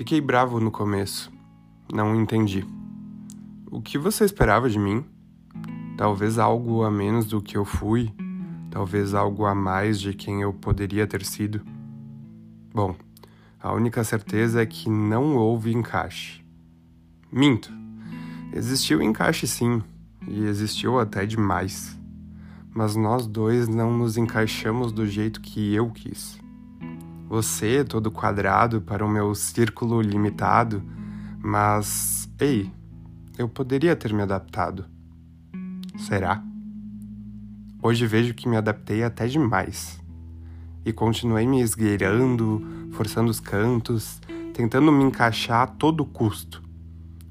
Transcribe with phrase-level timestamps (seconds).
[0.00, 1.30] Fiquei bravo no começo.
[1.92, 2.64] Não entendi.
[3.70, 5.04] O que você esperava de mim?
[5.94, 8.10] Talvez algo a menos do que eu fui,
[8.70, 11.60] talvez algo a mais de quem eu poderia ter sido.
[12.72, 12.96] Bom,
[13.60, 16.42] a única certeza é que não houve encaixe.
[17.30, 17.70] Minto.
[18.54, 19.82] Existiu encaixe sim,
[20.26, 21.94] e existiu até demais.
[22.74, 26.40] Mas nós dois não nos encaixamos do jeito que eu quis.
[27.30, 30.82] Você, todo quadrado para o meu círculo limitado,
[31.38, 32.68] mas, ei,
[33.38, 34.84] eu poderia ter me adaptado.
[35.96, 36.42] Será?
[37.80, 40.02] Hoje vejo que me adaptei até demais.
[40.84, 44.20] E continuei me esgueirando, forçando os cantos,
[44.52, 46.60] tentando me encaixar a todo custo.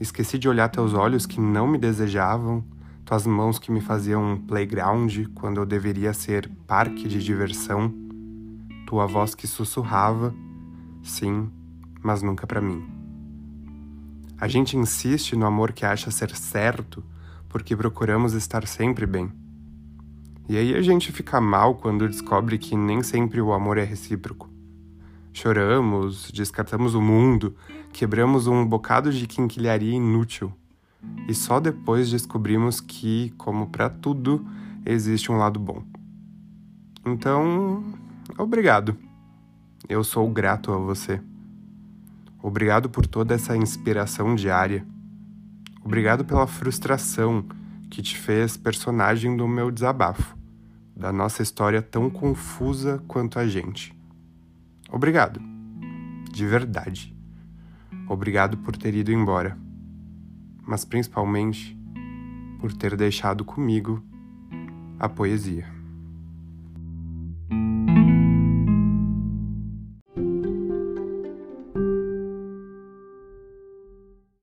[0.00, 2.64] Esqueci de olhar teus olhos que não me desejavam,
[3.04, 8.03] tuas mãos que me faziam playground quando eu deveria ser parque de diversão
[8.94, 10.32] tua voz que sussurrava,
[11.02, 11.50] sim,
[12.00, 12.80] mas nunca para mim.
[14.38, 17.02] A gente insiste no amor que acha ser certo
[17.48, 19.32] porque procuramos estar sempre bem.
[20.48, 24.48] E aí a gente fica mal quando descobre que nem sempre o amor é recíproco.
[25.32, 27.56] Choramos, descartamos o mundo,
[27.92, 30.52] quebramos um bocado de quinquilharia inútil.
[31.26, 34.46] E só depois descobrimos que, como para tudo,
[34.86, 35.82] existe um lado bom.
[37.04, 37.82] Então,
[38.36, 38.96] Obrigado.
[39.88, 41.20] Eu sou grato a você.
[42.42, 44.84] Obrigado por toda essa inspiração diária.
[45.84, 47.44] Obrigado pela frustração
[47.90, 50.36] que te fez personagem do meu desabafo,
[50.96, 53.96] da nossa história tão confusa quanto a gente.
[54.90, 55.40] Obrigado.
[56.32, 57.14] De verdade.
[58.08, 59.56] Obrigado por ter ido embora.
[60.66, 61.78] Mas principalmente
[62.58, 64.02] por ter deixado comigo
[64.98, 65.73] a poesia.